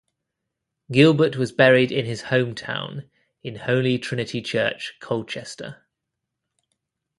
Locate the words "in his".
1.91-2.23